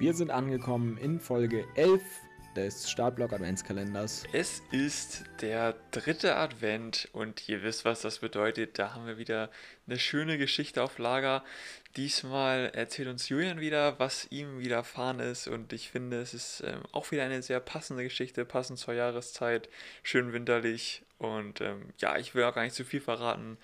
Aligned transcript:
Wir 0.00 0.14
sind 0.14 0.30
angekommen 0.30 0.96
in 0.96 1.20
Folge 1.20 1.66
11 1.74 2.00
des 2.56 2.90
Startblock 2.90 3.34
Adventskalenders. 3.34 4.24
Es 4.32 4.62
ist 4.70 5.24
der 5.42 5.74
dritte 5.90 6.36
Advent 6.36 7.10
und 7.12 7.46
ihr 7.50 7.62
wisst, 7.62 7.84
was 7.84 8.00
das 8.00 8.20
bedeutet. 8.20 8.78
Da 8.78 8.94
haben 8.94 9.04
wir 9.04 9.18
wieder 9.18 9.50
eine 9.86 9.98
schöne 9.98 10.38
Geschichte 10.38 10.82
auf 10.82 10.96
Lager. 10.96 11.44
Diesmal 11.98 12.70
erzählt 12.72 13.08
uns 13.08 13.28
Julian 13.28 13.60
wieder, 13.60 13.98
was 13.98 14.26
ihm 14.30 14.58
widerfahren 14.60 15.20
ist 15.20 15.48
und 15.48 15.74
ich 15.74 15.90
finde, 15.90 16.22
es 16.22 16.32
ist 16.32 16.62
ähm, 16.66 16.80
auch 16.92 17.10
wieder 17.10 17.24
eine 17.24 17.42
sehr 17.42 17.60
passende 17.60 18.02
Geschichte, 18.02 18.46
passend 18.46 18.78
zur 18.78 18.94
Jahreszeit, 18.94 19.68
schön 20.02 20.32
winterlich 20.32 21.02
und 21.18 21.60
ähm, 21.60 21.90
ja, 21.98 22.16
ich 22.16 22.34
will 22.34 22.44
auch 22.44 22.54
gar 22.54 22.62
nicht 22.62 22.74
zu 22.74 22.86
viel 22.86 23.02
verraten. 23.02 23.58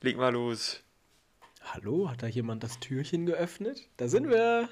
Leg 0.00 0.16
mal 0.16 0.32
los. 0.32 0.82
Hallo, 1.74 2.10
hat 2.10 2.22
da 2.22 2.26
jemand 2.26 2.62
das 2.62 2.80
Türchen 2.80 3.24
geöffnet? 3.24 3.88
Da 3.96 4.06
sind 4.06 4.28
wir. 4.28 4.68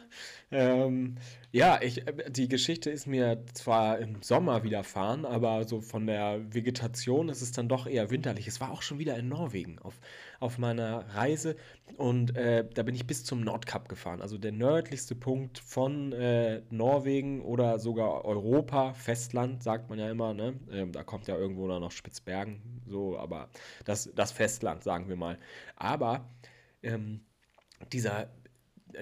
Ähm, 0.51 1.17
ja, 1.51 1.81
ich, 1.81 2.07
äh, 2.07 2.31
die 2.31 2.47
Geschichte 2.47 2.91
ist 2.91 3.07
mir 3.07 3.43
zwar 3.55 4.01
im 4.01 4.21
Sommer 4.21 4.65
widerfahren, 4.65 5.25
aber 5.25 5.65
so 5.65 5.81
von 5.81 6.07
der 6.07 6.43
Vegetation 6.53 7.31
ist 7.31 7.41
es 7.41 7.53
dann 7.53 7.71
doch 7.71 7.87
eher 7.87 8.11
winterlich. 8.11 8.47
Es 8.47 8.61
war 8.61 8.71
auch 8.71 8.83
schon 8.83 8.99
wieder 8.99 9.17
in 9.17 9.31
Norwegen 9.31 9.79
auf, 9.79 9.99
auf 10.41 10.59
meiner 10.59 11.07
Reise 11.15 11.57
und 11.97 12.37
äh, 12.37 12.69
da 12.75 12.83
bin 12.83 12.95
ich 12.95 13.07
bis 13.07 13.25
zum 13.25 13.41
Nordkap 13.41 13.89
gefahren, 13.89 14.21
also 14.21 14.37
der 14.37 14.53
nördlichste 14.53 15.15
Punkt 15.15 15.59
von 15.59 16.13
äh, 16.13 16.61
Norwegen 16.69 17.41
oder 17.41 17.79
sogar 17.79 18.27
Europa, 18.27 18.93
Festland, 18.93 19.63
sagt 19.63 19.89
man 19.89 19.99
ja 19.99 20.11
immer, 20.11 20.35
ne? 20.35 20.53
Ähm, 20.71 20.93
da 20.93 21.03
kommt 21.03 21.29
ja 21.29 21.39
irgendwo 21.39 21.67
noch 21.67 21.93
Spitzbergen, 21.93 22.61
so, 22.87 23.19
aber 23.19 23.49
das, 23.87 24.11
das 24.15 24.33
Festland, 24.33 24.85
sagen 24.85 25.09
wir 25.09 25.17
mal. 25.17 25.39
Aber 25.77 26.27
ähm, 26.83 27.21
dieser 27.93 28.31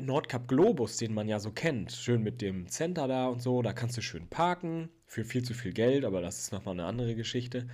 Nordkap 0.00 0.48
Globus, 0.48 0.96
den 0.96 1.14
man 1.14 1.28
ja 1.28 1.38
so 1.40 1.50
kennt, 1.50 1.92
schön 1.92 2.22
mit 2.22 2.42
dem 2.42 2.68
Center 2.68 3.08
da 3.08 3.28
und 3.28 3.42
so, 3.42 3.62
da 3.62 3.72
kannst 3.72 3.96
du 3.96 4.02
schön 4.02 4.28
parken 4.28 4.90
für 5.06 5.24
viel 5.24 5.42
zu 5.42 5.54
viel 5.54 5.72
Geld, 5.72 6.04
aber 6.04 6.20
das 6.20 6.38
ist 6.38 6.52
nochmal 6.52 6.74
eine 6.74 6.84
andere 6.84 7.14
Geschichte. 7.14 7.68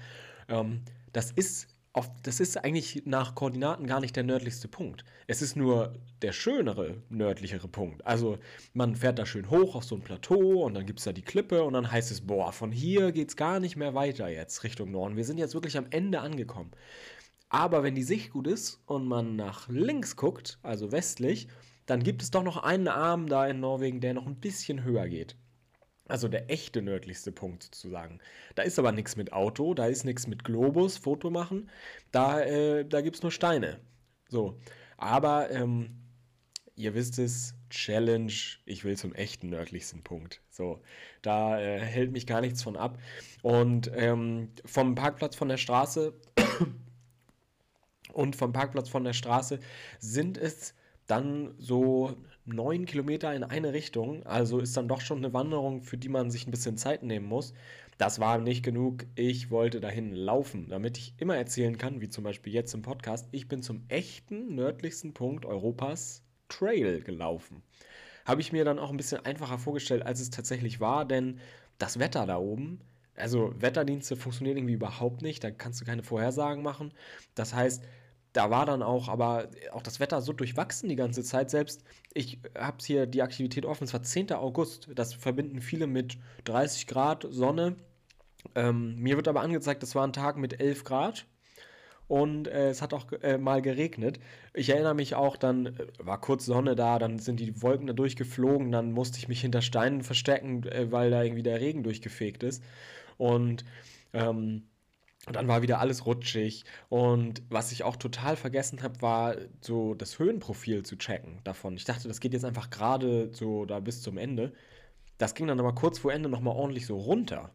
Ähm, 0.48 0.82
das 1.12 1.32
ist 1.32 1.69
auf, 1.92 2.10
das 2.25 2.41
ist 2.41 2.56
eigentlich 2.56 3.02
nach 3.06 3.36
Koordinaten 3.36 3.86
gar 3.86 4.00
nicht 4.00 4.16
der 4.16 4.25
nördlichste 4.25 4.66
Punkt. 4.66 5.05
Es 5.28 5.42
ist 5.42 5.56
nur 5.56 5.94
der 6.22 6.32
schönere, 6.32 7.02
nördlichere 7.08 7.69
Punkt. 7.69 8.05
Also 8.05 8.38
man 8.72 8.97
fährt 8.97 9.19
da 9.20 9.27
schön 9.27 9.48
hoch 9.48 9.77
auf 9.77 9.84
so 9.84 9.94
ein 9.94 10.02
Plateau 10.02 10.64
und 10.64 10.75
dann 10.75 10.86
gibt 10.86 10.98
es 10.98 11.05
da 11.05 11.12
die 11.12 11.22
Klippe 11.22 11.62
und 11.62 11.72
dann 11.72 11.91
heißt 11.91 12.10
es, 12.10 12.20
boah, 12.20 12.52
von 12.52 12.72
hier 12.72 13.12
geht 13.12 13.28
es 13.28 13.36
gar 13.36 13.60
nicht 13.60 13.77
mehr 13.77 13.94
weiter 13.94 14.28
jetzt 14.28 14.64
Richtung 14.64 14.91
Norden. 14.91 15.16
Wir 15.16 15.25
sind 15.25 15.38
jetzt 15.38 15.55
wirklich 15.55 15.78
am 15.78 15.86
Ende 15.91 16.20
angekommen. 16.20 16.72
Aber 17.48 17.83
wenn 17.83 17.95
die 17.95 18.03
Sicht 18.03 18.33
gut 18.33 18.47
ist 18.47 18.81
und 18.87 19.06
man 19.06 19.37
nach 19.37 19.69
links 19.69 20.17
guckt, 20.17 20.59
also 20.62 20.92
westlich, 20.92 21.48
dann 21.87 22.03
gibt 22.03 22.23
es 22.23 22.31
doch 22.31 22.42
noch 22.42 22.62
einen 22.62 22.89
Arm 22.89 23.28
da 23.28 23.47
in 23.47 23.61
Norwegen, 23.61 24.00
der 24.00 24.14
noch 24.14 24.27
ein 24.27 24.41
bisschen 24.41 24.84
höher 24.84 25.09
geht. 25.09 25.37
Also 26.06 26.28
der 26.28 26.50
echte 26.50 26.83
nördlichste 26.83 27.33
Punkt 27.33 27.62
sozusagen. 27.62 28.20
Da 28.55 28.62
ist 28.62 28.78
aber 28.78 28.92
nichts 28.92 29.17
mit 29.17 29.33
Auto, 29.33 29.72
da 29.72 29.87
ist 29.87 30.05
nichts 30.05 30.27
mit 30.27 30.45
Globus, 30.45 30.98
Foto 30.98 31.31
machen. 31.31 31.70
Da, 32.11 32.41
äh, 32.42 32.84
da 32.84 33.00
gibt 33.00 33.17
es 33.17 33.22
nur 33.22 33.33
Steine. 33.33 33.81
So. 34.28 34.59
Aber 34.98 35.50
ähm, 35.50 36.05
ihr 36.77 36.95
wisst 36.95 37.19
es, 37.19 37.55
Challenge, 37.70 38.33
ich 38.67 38.84
will 38.84 38.97
zum 38.97 39.15
echten 39.15 39.48
nördlichsten 39.50 40.03
Punkt. 40.03 40.42
So, 40.50 40.81
da 41.22 41.61
äh, 41.61 41.81
hält 41.81 42.12
mich 42.12 42.27
gar 42.27 42.41
nichts 42.41 42.62
von 42.62 42.77
ab. 42.77 42.98
Und 43.42 43.91
ähm, 43.95 44.50
vom 44.65 44.95
Parkplatz 44.95 45.37
von 45.37 45.48
der 45.48 45.56
Straße 45.56 46.15
und 48.14 48.36
vom 48.36 48.52
Parkplatz 48.52 48.88
von 48.88 49.04
der 49.04 49.12
Straße 49.12 49.58
sind 49.98 50.38
es 50.38 50.74
dann 51.06 51.54
so 51.58 52.16
neun 52.46 52.86
Kilometer 52.86 53.34
in 53.34 53.44
eine 53.44 53.72
Richtung. 53.72 54.24
Also 54.24 54.58
ist 54.58 54.76
dann 54.76 54.88
doch 54.88 55.00
schon 55.00 55.18
eine 55.18 55.32
Wanderung, 55.32 55.82
für 55.82 55.98
die 55.98 56.08
man 56.08 56.30
sich 56.30 56.46
ein 56.46 56.50
bisschen 56.50 56.76
Zeit 56.76 57.02
nehmen 57.02 57.26
muss. 57.26 57.52
Das 57.98 58.18
war 58.18 58.38
nicht 58.38 58.64
genug. 58.64 59.06
Ich 59.14 59.50
wollte 59.50 59.80
dahin 59.80 60.14
laufen, 60.14 60.69
damit 60.69 60.98
ich 60.98 61.14
immer 61.19 61.36
erzählen 61.36 61.78
kann, 61.78 62.00
wie 62.00 62.08
zum 62.08 62.24
Beispiel 62.24 62.53
jetzt 62.53 62.74
im 62.74 62.82
Podcast, 62.82 63.28
ich 63.32 63.48
bin 63.48 63.62
zum 63.62 63.84
echten 63.88 64.54
nördlichsten 64.54 65.14
Punkt 65.14 65.44
Europas 65.44 66.22
Trail 66.48 67.03
gelaufen. 67.03 67.62
Habe 68.24 68.41
ich 68.41 68.53
mir 68.53 68.64
dann 68.64 68.78
auch 68.78 68.91
ein 68.91 68.97
bisschen 68.97 69.24
einfacher 69.24 69.58
vorgestellt, 69.58 70.04
als 70.04 70.20
es 70.20 70.30
tatsächlich 70.30 70.80
war, 70.80 71.04
denn 71.04 71.38
das 71.78 71.98
Wetter 71.98 72.26
da 72.26 72.38
oben 72.38 72.80
also 73.16 73.53
Wetterdienste 73.60 74.16
funktionieren 74.16 74.58
irgendwie 74.58 74.74
überhaupt 74.74 75.22
nicht, 75.22 75.44
da 75.44 75.50
kannst 75.50 75.80
du 75.80 75.84
keine 75.84 76.03
Vorhersagen 76.03 76.62
machen. 76.62 76.92
Das 77.34 77.54
heißt, 77.54 77.84
da 78.34 78.50
war 78.50 78.67
dann 78.67 78.83
auch, 78.83 79.09
aber 79.09 79.49
auch 79.72 79.83
das 79.83 80.00
Wetter 80.00 80.21
so 80.21 80.33
durchwachsen 80.33 80.89
die 80.89 80.97
ganze 80.97 81.22
Zeit. 81.22 81.50
Selbst 81.50 81.84
ich 82.12 82.41
habe 82.59 82.78
hier 82.84 83.06
die 83.06 83.22
Aktivität 83.22 83.65
offen, 83.65 83.84
es 83.84 83.93
war 83.93 84.03
10. 84.03 84.33
August. 84.33 84.89
Das 84.95 85.15
verbinden 85.15 85.62
viele 85.62 85.87
mit 85.87 86.19
30 86.45 86.89
Grad 86.89 87.27
Sonne. 87.31 87.77
Ähm, 88.56 88.97
mir 88.97 89.17
wird 89.17 89.28
aber 89.28 89.41
angezeigt, 89.41 89.83
das 89.83 89.95
war 89.95 90.06
ein 90.06 90.12
Tag 90.12 90.37
mit 90.37 90.61
11 90.61 90.84
Grad. 90.84 91.27
Und 92.09 92.49
äh, 92.49 92.69
es 92.69 92.83
hat 92.83 92.93
auch 92.93 93.11
äh, 93.22 93.39
mal 93.39 93.62
geregnet. 93.62 94.19
Ich 94.53 94.69
erinnere 94.69 94.95
mich 94.95 95.15
auch, 95.15 95.37
dann 95.37 95.66
äh, 95.66 95.72
war 95.99 96.21
kurz 96.21 96.45
Sonne 96.45 96.75
da, 96.75 96.99
dann 96.99 97.21
sind 97.21 97.39
die 97.39 97.62
Wolken 97.62 97.87
da 97.87 97.93
durchgeflogen, 97.93 98.72
dann 98.72 98.93
musste 98.93 99.19
ich 99.19 99.28
mich 99.28 99.41
hinter 99.41 99.62
Steinen 99.62 100.03
verstecken, 100.03 100.65
äh, 100.65 100.91
weil 100.91 101.11
da 101.11 101.22
irgendwie 101.22 101.45
der 101.45 101.61
Regen 101.61 101.84
durchgefegt 101.84 102.43
ist. 102.43 102.62
Und 103.16 103.65
ähm, 104.12 104.65
und 105.26 105.36
dann 105.36 105.48
war 105.48 105.62
wieder 105.62 105.80
alles 105.80 106.06
rutschig. 106.06 106.64
Und 106.88 107.42
was 107.48 107.72
ich 107.72 107.82
auch 107.82 107.96
total 107.96 108.36
vergessen 108.36 108.82
habe, 108.82 109.00
war 109.00 109.36
so 109.60 109.94
das 109.94 110.18
Höhenprofil 110.18 110.82
zu 110.84 110.96
checken 110.96 111.40
davon. 111.44 111.76
Ich 111.76 111.84
dachte, 111.84 112.08
das 112.08 112.20
geht 112.20 112.34
jetzt 112.34 112.44
einfach 112.44 112.70
gerade 112.70 113.30
so 113.32 113.64
da 113.64 113.80
bis 113.80 114.02
zum 114.02 114.18
Ende. 114.18 114.52
Das 115.18 115.34
ging 115.34 115.46
dann 115.46 115.60
aber 115.60 115.74
kurz 115.74 115.98
vor 115.98 116.12
Ende 116.12 116.28
nochmal 116.28 116.56
ordentlich 116.56 116.86
so 116.86 116.98
runter. 116.98 117.50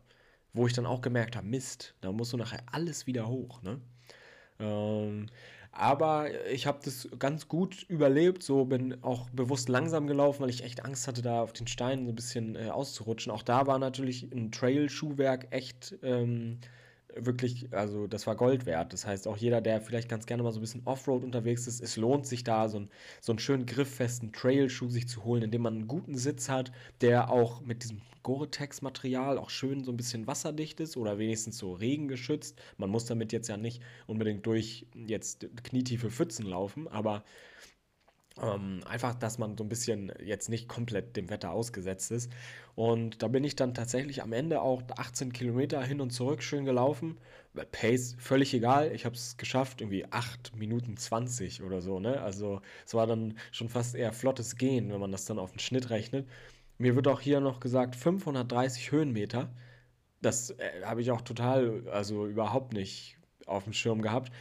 Wo 0.54 0.66
ich 0.66 0.74
dann 0.74 0.88
auch 0.88 1.02
gemerkt 1.02 1.36
habe, 1.36 1.46
Mist, 1.46 1.94
da 2.02 2.12
musst 2.12 2.34
du 2.34 2.38
nachher 2.38 2.64
alles 2.72 3.06
wieder 3.06 3.28
hoch, 3.28 3.62
ne? 3.62 3.80
Ähm, 4.60 5.28
aber 5.72 6.48
ich 6.50 6.66
habe 6.66 6.80
das 6.84 7.08
ganz 7.20 7.48
gut 7.48 7.84
überlebt, 7.84 8.42
so 8.42 8.66
bin 8.66 9.04
auch 9.04 9.30
bewusst 9.30 9.70
langsam 9.70 10.08
gelaufen, 10.08 10.42
weil 10.42 10.50
ich 10.50 10.64
echt 10.64 10.84
Angst 10.84 11.08
hatte, 11.08 11.22
da 11.22 11.44
auf 11.44 11.54
den 11.54 11.68
Steinen 11.68 12.06
so 12.06 12.12
ein 12.12 12.16
bisschen 12.16 12.56
äh, 12.56 12.70
auszurutschen. 12.70 13.32
Auch 13.32 13.44
da 13.44 13.68
war 13.68 13.78
natürlich 13.78 14.24
ein 14.24 14.52
Trail-Schuhwerk 14.52 15.48
echt 15.52 15.96
ähm, 16.02 16.60
wirklich, 17.16 17.74
also 17.74 18.08
das 18.08 18.28
war 18.28 18.36
Gold 18.36 18.66
wert. 18.66 18.94
Das 18.94 19.06
heißt, 19.06 19.28
auch 19.28 19.38
jeder, 19.38 19.62
der 19.62 19.82
vielleicht 19.82 20.10
ganz 20.10 20.26
gerne 20.26 20.44
mal 20.44 20.52
so 20.52 20.60
ein 20.60 20.62
bisschen 20.62 20.86
Offroad 20.86 21.24
unterwegs 21.24 21.68
ist, 21.68 21.82
es 21.82 21.98
lohnt 21.98 22.26
sich 22.28 22.44
da, 22.44 22.70
so, 22.70 22.80
ein, 22.80 22.90
so 23.22 23.32
einen 23.32 23.40
schönen 23.40 23.66
grifffesten 23.66 24.32
Trail-Schuh 24.32 24.90
sich 24.90 25.08
zu 25.08 25.24
holen, 25.24 25.44
in 25.44 25.52
dem 25.52 25.62
man 25.62 25.76
einen 25.76 25.88
guten 25.88 26.18
Sitz 26.18 26.50
hat, 26.50 26.72
der 27.02 27.30
auch 27.30 27.62
mit 27.62 27.84
diesem 27.84 28.02
Gore-Tex-Material 28.24 29.38
auch 29.38 29.50
schön 29.50 29.84
so 29.84 29.92
ein 29.92 29.98
bisschen 29.98 30.28
wasserdicht 30.28 30.80
ist 30.80 30.98
oder 30.98 31.18
wenigstens 31.18 31.58
so 31.58 31.74
regengeschützt. 31.74 32.60
Man 32.78 32.90
muss 32.90 33.06
damit 33.06 33.32
jetzt 33.32 33.48
ja 33.48 33.58
nicht 33.58 33.82
unbedingt 34.08 34.46
durch 34.46 34.86
jetzt 34.94 35.48
knietiefe 35.64 36.12
Pfützen 36.12 36.46
laufen, 36.46 36.88
aber 36.88 37.24
ähm, 38.42 38.82
einfach, 38.86 39.16
dass 39.16 39.38
man 39.38 39.58
so 39.58 39.64
ein 39.64 39.70
bisschen 39.70 40.12
jetzt 40.24 40.50
nicht 40.50 40.68
komplett 40.68 41.16
dem 41.16 41.30
Wetter 41.30 41.52
ausgesetzt 41.52 42.12
ist. 42.12 42.32
Und 42.76 43.22
da 43.22 43.28
bin 43.28 43.44
ich 43.44 43.56
dann 43.56 43.74
tatsächlich 43.74 44.24
am 44.24 44.34
Ende 44.34 44.62
auch 44.62 44.82
18 44.98 45.34
Kilometer 45.34 45.84
hin 45.84 46.02
und 46.02 46.12
zurück 46.12 46.44
schön 46.44 46.66
gelaufen. 46.66 47.18
Pace 47.72 48.16
völlig 48.20 48.54
egal. 48.54 48.92
Ich 48.94 49.06
habe 49.06 49.16
es 49.16 49.38
geschafft, 49.38 49.82
irgendwie 49.82 50.06
8 50.10 50.56
Minuten 50.56 50.96
20 50.96 51.64
oder 51.64 51.82
so. 51.82 52.00
Ne? 52.00 52.22
Also 52.22 52.62
es 52.86 52.94
war 52.94 53.08
dann 53.08 53.38
schon 53.52 53.70
fast 53.70 53.96
eher 53.96 54.14
flottes 54.14 54.56
Gehen, 54.56 54.92
wenn 54.92 55.00
man 55.00 55.12
das 55.12 55.26
dann 55.26 55.40
auf 55.40 55.52
den 55.52 55.60
Schnitt 55.60 55.90
rechnet. 55.90 56.28
Mir 56.78 56.96
wird 56.96 57.08
auch 57.08 57.20
hier 57.20 57.42
noch 57.42 57.60
gesagt 57.60 57.96
530 57.96 58.92
Höhenmeter. 58.92 59.50
Das 60.22 60.52
äh, 60.52 60.84
habe 60.86 61.02
ich 61.02 61.12
auch 61.12 61.22
total, 61.22 61.84
also 61.90 62.26
überhaupt 62.28 62.74
nicht 62.74 63.18
auf 63.46 63.66
dem 63.66 63.74
Schirm 63.74 64.02
gehabt. 64.02 64.32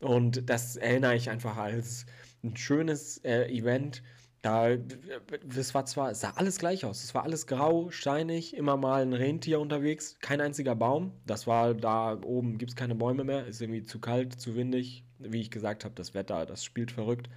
Und 0.00 0.50
das 0.50 0.76
erinnere 0.76 1.14
ich 1.14 1.30
einfach 1.30 1.56
als 1.56 2.06
ein 2.44 2.56
schönes 2.56 3.18
äh, 3.24 3.46
Event. 3.46 4.02
Da, 4.42 4.76
das 4.76 5.74
war 5.74 5.86
zwar, 5.86 6.10
es 6.10 6.20
sah 6.20 6.32
alles 6.36 6.58
gleich 6.58 6.84
aus. 6.84 7.02
Es 7.02 7.14
war 7.14 7.22
alles 7.24 7.46
grau, 7.46 7.90
steinig, 7.90 8.54
immer 8.54 8.76
mal 8.76 9.00
ein 9.00 9.14
Rentier 9.14 9.58
unterwegs, 9.58 10.18
kein 10.20 10.42
einziger 10.42 10.74
Baum. 10.74 11.12
Das 11.26 11.46
war 11.46 11.72
da 11.72 12.20
oben, 12.22 12.58
gibt 12.58 12.72
es 12.72 12.76
keine 12.76 12.94
Bäume 12.94 13.24
mehr, 13.24 13.46
ist 13.46 13.62
irgendwie 13.62 13.84
zu 13.84 14.00
kalt, 14.00 14.38
zu 14.38 14.54
windig. 14.54 15.04
Wie 15.18 15.40
ich 15.40 15.50
gesagt 15.50 15.84
habe, 15.84 15.94
das 15.94 16.12
Wetter, 16.12 16.44
das 16.44 16.62
spielt 16.62 16.90
verrückt. 16.90 17.30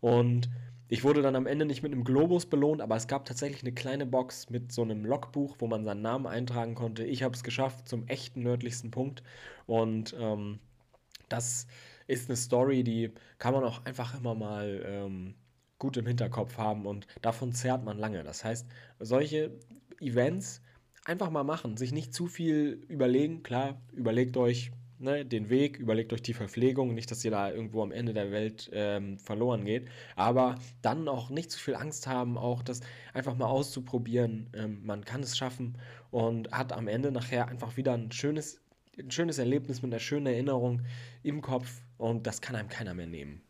Und 0.00 0.48
ich 0.88 1.04
wurde 1.04 1.22
dann 1.22 1.34
am 1.36 1.46
Ende 1.46 1.64
nicht 1.64 1.82
mit 1.82 1.90
einem 1.90 2.04
Globus 2.04 2.44
belohnt, 2.46 2.82
aber 2.82 2.96
es 2.96 3.08
gab 3.08 3.24
tatsächlich 3.24 3.62
eine 3.62 3.72
kleine 3.72 4.04
Box 4.04 4.50
mit 4.50 4.72
so 4.72 4.82
einem 4.82 5.04
Logbuch, 5.06 5.56
wo 5.58 5.66
man 5.66 5.84
seinen 5.84 6.02
Namen 6.02 6.26
eintragen 6.26 6.74
konnte. 6.74 7.02
Ich 7.02 7.22
habe 7.22 7.34
es 7.34 7.42
geschafft 7.42 7.88
zum 7.88 8.06
echten 8.08 8.42
nördlichsten 8.42 8.90
Punkt. 8.90 9.22
Und 9.66 10.14
ähm, 10.20 10.60
das 11.28 11.66
ist 12.12 12.28
eine 12.28 12.36
Story, 12.36 12.84
die 12.84 13.12
kann 13.38 13.54
man 13.54 13.64
auch 13.64 13.84
einfach 13.84 14.18
immer 14.18 14.34
mal 14.34 14.82
ähm, 14.86 15.34
gut 15.78 15.96
im 15.96 16.06
Hinterkopf 16.06 16.58
haben 16.58 16.86
und 16.86 17.06
davon 17.22 17.52
zehrt 17.52 17.84
man 17.84 17.98
lange. 17.98 18.22
Das 18.22 18.44
heißt, 18.44 18.68
solche 19.00 19.58
Events 20.00 20.62
einfach 21.04 21.30
mal 21.30 21.44
machen, 21.44 21.76
sich 21.76 21.92
nicht 21.92 22.14
zu 22.14 22.26
viel 22.26 22.84
überlegen. 22.88 23.42
Klar, 23.42 23.80
überlegt 23.92 24.36
euch, 24.36 24.70
ne, 25.02 25.24
den 25.24 25.50
Weg, 25.50 25.78
überlegt 25.78 26.12
euch 26.12 26.22
die 26.22 26.34
Verpflegung, 26.34 26.94
nicht, 26.94 27.10
dass 27.10 27.24
ihr 27.24 27.30
da 27.30 27.50
irgendwo 27.50 27.82
am 27.82 27.92
Ende 27.92 28.14
der 28.14 28.30
Welt 28.30 28.70
ähm, 28.72 29.18
verloren 29.18 29.64
geht, 29.64 29.88
aber 30.16 30.56
dann 30.80 31.08
auch 31.08 31.30
nicht 31.30 31.50
zu 31.50 31.58
viel 31.58 31.74
Angst 31.74 32.06
haben, 32.06 32.38
auch 32.38 32.62
das 32.62 32.80
einfach 33.12 33.36
mal 33.36 33.46
auszuprobieren. 33.46 34.50
Ähm, 34.54 34.80
man 34.84 35.04
kann 35.04 35.22
es 35.22 35.36
schaffen 35.36 35.78
und 36.10 36.52
hat 36.52 36.72
am 36.72 36.88
Ende 36.88 37.10
nachher 37.10 37.48
einfach 37.48 37.76
wieder 37.76 37.94
ein 37.94 38.12
schönes, 38.12 38.60
ein 38.98 39.10
schönes 39.10 39.38
Erlebnis 39.38 39.82
mit 39.82 39.92
einer 39.92 40.00
schönen 40.00 40.26
Erinnerung 40.26 40.82
im 41.22 41.40
Kopf 41.40 41.70
und 41.98 42.26
das 42.26 42.40
kann 42.40 42.56
einem 42.56 42.68
keiner 42.68 42.94
mehr 42.94 43.06
nehmen. 43.06 43.42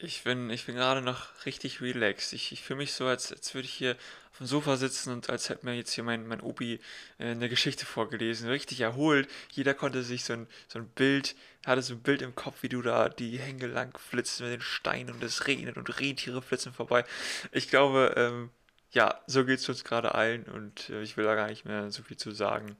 Ich 0.00 0.22
bin, 0.22 0.48
ich 0.50 0.64
bin 0.64 0.76
gerade 0.76 1.02
noch 1.02 1.44
richtig 1.44 1.80
relaxed. 1.80 2.32
Ich, 2.32 2.52
ich 2.52 2.62
fühle 2.62 2.76
mich 2.76 2.92
so, 2.92 3.06
als, 3.06 3.32
als 3.32 3.52
würde 3.54 3.66
ich 3.66 3.74
hier 3.74 3.96
auf 4.30 4.38
dem 4.38 4.46
Sofa 4.46 4.76
sitzen 4.76 5.12
und 5.12 5.28
als 5.28 5.48
hätte 5.48 5.66
mir 5.66 5.74
jetzt 5.74 5.92
hier 5.92 6.04
mein, 6.04 6.28
mein 6.28 6.40
Obi 6.40 6.74
äh, 7.18 7.30
eine 7.30 7.48
Geschichte 7.48 7.84
vorgelesen. 7.84 8.48
Richtig 8.48 8.80
erholt. 8.80 9.28
Jeder 9.50 9.74
konnte 9.74 10.04
sich 10.04 10.22
so 10.22 10.34
ein, 10.34 10.46
so 10.68 10.78
ein 10.78 10.86
Bild, 10.86 11.34
hatte 11.66 11.82
so 11.82 11.94
ein 11.94 12.00
Bild 12.00 12.22
im 12.22 12.36
Kopf, 12.36 12.62
wie 12.62 12.68
du 12.68 12.80
da 12.80 13.08
die 13.08 13.40
Hänge 13.40 13.66
lang 13.66 13.98
flitzt 13.98 14.40
mit 14.40 14.52
den 14.52 14.60
Steinen 14.60 15.12
und 15.12 15.24
es 15.24 15.48
regnet 15.48 15.76
und 15.76 15.98
Rentiere 15.98 16.42
flitzen 16.42 16.72
vorbei. 16.72 17.04
Ich 17.50 17.68
glaube, 17.68 18.14
ähm, 18.16 18.50
ja, 18.92 19.20
so 19.26 19.44
geht 19.44 19.58
es 19.58 19.68
uns 19.68 19.82
gerade 19.82 20.14
allen 20.14 20.44
und 20.44 20.90
äh, 20.90 21.02
ich 21.02 21.16
will 21.16 21.24
da 21.24 21.34
gar 21.34 21.48
nicht 21.48 21.64
mehr 21.64 21.90
so 21.90 22.04
viel 22.04 22.16
zu 22.16 22.30
sagen. 22.30 22.76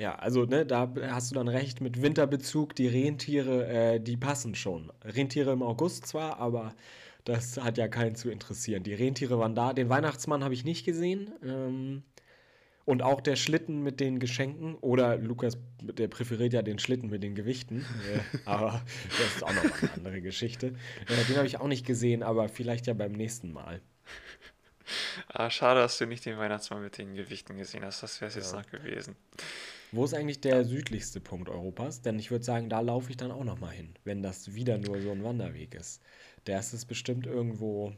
Ja, 0.00 0.14
also 0.14 0.46
ne, 0.46 0.64
da 0.64 0.90
hast 1.10 1.30
du 1.30 1.34
dann 1.34 1.46
recht 1.48 1.82
mit 1.82 2.00
Winterbezug. 2.00 2.74
Die 2.74 2.88
Rentiere, 2.88 3.66
äh, 3.66 4.00
die 4.00 4.16
passen 4.16 4.54
schon. 4.54 4.90
Rentiere 5.04 5.52
im 5.52 5.62
August 5.62 6.06
zwar, 6.06 6.38
aber 6.38 6.74
das 7.26 7.58
hat 7.58 7.76
ja 7.76 7.86
keinen 7.86 8.14
zu 8.14 8.30
interessieren. 8.30 8.82
Die 8.82 8.94
Rentiere 8.94 9.38
waren 9.38 9.54
da. 9.54 9.74
Den 9.74 9.90
Weihnachtsmann 9.90 10.42
habe 10.42 10.54
ich 10.54 10.64
nicht 10.64 10.86
gesehen. 10.86 11.30
Ähm, 11.44 12.02
und 12.86 13.02
auch 13.02 13.20
der 13.20 13.36
Schlitten 13.36 13.82
mit 13.82 14.00
den 14.00 14.20
Geschenken. 14.20 14.74
Oder 14.76 15.18
Lukas, 15.18 15.58
der 15.82 16.08
präferiert 16.08 16.54
ja 16.54 16.62
den 16.62 16.78
Schlitten 16.78 17.10
mit 17.10 17.22
den 17.22 17.34
Gewichten. 17.34 17.84
äh, 18.10 18.38
aber 18.46 18.80
das 19.18 19.36
ist 19.36 19.44
auch 19.44 19.52
noch 19.52 19.82
eine 19.82 19.92
andere 19.92 20.22
Geschichte. 20.22 20.68
Äh, 21.08 21.24
den 21.28 21.36
habe 21.36 21.46
ich 21.46 21.58
auch 21.58 21.68
nicht 21.68 21.84
gesehen, 21.84 22.22
aber 22.22 22.48
vielleicht 22.48 22.86
ja 22.86 22.94
beim 22.94 23.12
nächsten 23.12 23.52
Mal. 23.52 23.82
Ah, 25.28 25.50
schade, 25.50 25.80
dass 25.80 25.98
du 25.98 26.06
nicht 26.06 26.24
den 26.24 26.38
Weihnachtsmann 26.38 26.82
mit 26.82 26.96
den 26.96 27.14
Gewichten 27.14 27.58
gesehen 27.58 27.84
hast. 27.84 28.02
Das 28.02 28.18
wäre 28.22 28.30
es 28.30 28.34
jetzt 28.34 28.52
Ja. 28.52 28.60
noch 28.60 28.66
gewesen. 28.66 29.14
Wo 29.92 30.04
ist 30.04 30.14
eigentlich 30.14 30.40
der 30.40 30.64
südlichste 30.64 31.20
Punkt 31.20 31.48
Europas? 31.48 32.02
Denn 32.02 32.18
ich 32.18 32.30
würde 32.30 32.44
sagen, 32.44 32.68
da 32.68 32.80
laufe 32.80 33.10
ich 33.10 33.16
dann 33.16 33.30
auch 33.32 33.44
noch 33.44 33.58
mal 33.60 33.72
hin, 33.72 33.94
wenn 34.04 34.22
das 34.22 34.54
wieder 34.54 34.78
nur 34.78 35.00
so 35.00 35.10
ein 35.10 35.24
Wanderweg 35.24 35.74
ist. 35.74 36.00
Der 36.46 36.58
ist 36.60 36.72
es 36.72 36.84
bestimmt 36.84 37.26
irgendwo. 37.26 37.92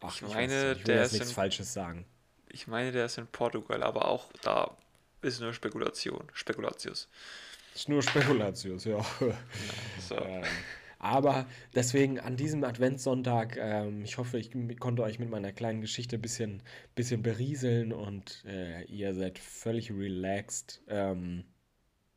Ach, 0.00 0.14
Ich 0.14 0.22
ich 0.22 0.28
meine. 0.34 0.72
Ich 0.72 0.78
will 0.78 0.84
der 0.84 0.96
jetzt 1.02 1.06
ist 1.06 1.12
nichts 1.14 1.28
in, 1.30 1.34
Falsches 1.34 1.72
sagen. 1.72 2.06
ich 2.48 2.66
meine, 2.66 2.92
der 2.92 3.06
ist 3.06 3.18
in 3.18 3.26
Portugal, 3.28 3.82
aber 3.82 4.08
auch 4.08 4.32
da 4.42 4.76
ist 5.22 5.40
nur 5.40 5.52
Spekulation. 5.52 6.24
Spekulatius. 6.32 7.08
Ist 7.74 7.88
nur 7.88 8.02
Spekulatius, 8.02 8.84
ja. 8.84 9.04
So. 9.98 10.16
ähm, 10.16 10.44
aber 10.98 11.46
deswegen 11.74 12.18
an 12.20 12.36
diesem 12.36 12.64
Adventssonntag, 12.64 13.56
ähm, 13.58 14.04
ich 14.04 14.18
hoffe, 14.18 14.38
ich 14.38 14.50
konnte 14.78 15.02
euch 15.02 15.18
mit 15.18 15.30
meiner 15.30 15.52
kleinen 15.52 15.80
Geschichte 15.80 16.16
ein 16.16 16.22
bisschen, 16.22 16.62
bisschen 16.94 17.22
berieseln 17.22 17.92
und 17.92 18.44
äh, 18.46 18.84
ihr 18.84 19.14
seid 19.14 19.38
völlig 19.38 19.90
relaxed. 19.90 20.82
Ähm, 20.88 21.44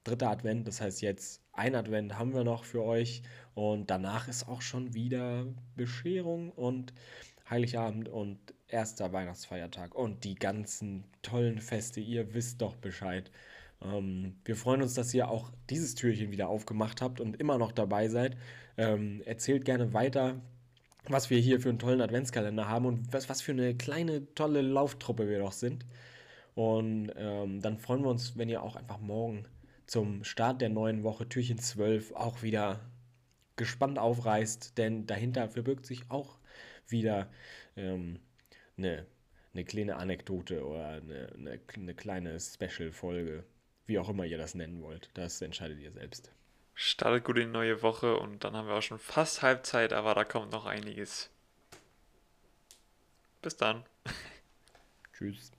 dritter 0.03 0.29
Advent, 0.31 0.67
das 0.67 0.81
heißt 0.81 1.01
jetzt 1.01 1.41
ein 1.59 1.75
Advent 1.75 2.17
haben 2.17 2.33
wir 2.33 2.43
noch 2.45 2.63
für 2.63 2.83
euch 2.83 3.21
und 3.53 3.89
danach 3.89 4.27
ist 4.29 4.47
auch 4.47 4.61
schon 4.61 4.93
wieder 4.93 5.45
Bescherung 5.75 6.51
und 6.51 6.93
Heiligabend 7.49 8.07
und 8.07 8.39
erster 8.67 9.11
Weihnachtsfeiertag 9.11 9.93
und 9.95 10.23
die 10.23 10.35
ganzen 10.35 11.03
tollen 11.21 11.59
Feste, 11.59 11.99
ihr 11.99 12.33
wisst 12.33 12.61
doch 12.61 12.75
Bescheid. 12.77 13.29
Ähm, 13.81 14.35
wir 14.45 14.55
freuen 14.55 14.81
uns, 14.81 14.93
dass 14.93 15.13
ihr 15.13 15.29
auch 15.29 15.51
dieses 15.69 15.95
Türchen 15.95 16.31
wieder 16.31 16.49
aufgemacht 16.49 17.01
habt 17.01 17.21
und 17.21 17.39
immer 17.39 17.57
noch 17.57 17.71
dabei 17.71 18.09
seid. 18.09 18.37
Ähm, 18.77 19.21
erzählt 19.25 19.65
gerne 19.65 19.93
weiter, 19.93 20.41
was 21.07 21.29
wir 21.29 21.39
hier 21.39 21.59
für 21.61 21.69
einen 21.69 21.79
tollen 21.79 22.01
Adventskalender 22.01 22.67
haben 22.67 22.85
und 22.85 23.13
was, 23.13 23.29
was 23.29 23.41
für 23.41 23.51
eine 23.53 23.75
kleine, 23.75 24.33
tolle 24.35 24.61
Lauftruppe 24.61 25.27
wir 25.29 25.39
doch 25.39 25.53
sind. 25.53 25.85
Und 26.55 27.11
ähm, 27.15 27.61
dann 27.61 27.77
freuen 27.77 28.03
wir 28.03 28.09
uns, 28.09 28.37
wenn 28.37 28.49
ihr 28.49 28.63
auch 28.63 28.75
einfach 28.75 28.99
morgen 28.99 29.45
zum 29.87 30.23
Start 30.23 30.61
der 30.61 30.69
neuen 30.69 31.03
Woche, 31.03 31.27
Türchen 31.27 31.57
12, 31.57 32.13
auch 32.13 32.43
wieder 32.43 32.81
gespannt 33.55 33.97
aufreißt, 33.97 34.77
denn 34.77 35.05
dahinter 35.07 35.49
verbirgt 35.49 35.85
sich 35.85 36.09
auch 36.09 36.37
wieder 36.87 37.29
ähm, 37.75 38.19
eine, 38.77 39.05
eine 39.53 39.65
kleine 39.65 39.97
Anekdote 39.97 40.65
oder 40.65 40.89
eine, 40.89 41.29
eine, 41.33 41.59
eine 41.75 41.93
kleine 41.95 42.39
Special-Folge, 42.39 43.43
wie 43.89 43.99
auch 43.99 44.07
immer 44.07 44.23
ihr 44.23 44.37
das 44.37 44.55
nennen 44.55 44.81
wollt. 44.81 45.09
Das 45.15 45.41
entscheidet 45.41 45.79
ihr 45.79 45.91
selbst. 45.91 46.31
Startet 46.75 47.25
gut 47.25 47.37
in 47.37 47.47
die 47.47 47.53
neue 47.53 47.81
Woche 47.81 48.17
und 48.17 48.45
dann 48.45 48.55
haben 48.55 48.67
wir 48.67 48.75
auch 48.75 48.81
schon 48.81 48.99
fast 48.99 49.41
Halbzeit, 49.41 49.91
aber 49.91 50.15
da 50.15 50.23
kommt 50.23 50.51
noch 50.51 50.65
einiges. 50.65 51.29
Bis 53.41 53.57
dann. 53.57 53.83
Tschüss. 55.13 55.51